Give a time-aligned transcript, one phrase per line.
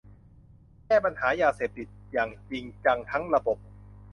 [0.85, 3.57] แก้ไขปัญหายาเสพติดอย่างจริงจังทั้งระบบ